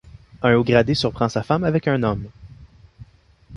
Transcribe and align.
Un 0.41 0.55
haut 0.55 0.63
gradé 0.63 0.95
surprend 0.95 1.29
sa 1.29 1.43
femme 1.43 1.63
avec 1.63 1.87
un 1.87 2.01
homme. 2.01 2.27